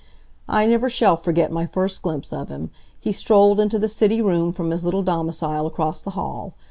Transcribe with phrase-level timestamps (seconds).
[0.49, 2.71] I never shall forget my first glimpse of him.
[2.99, 6.55] He strolled into the city room from his little domicile across the hall.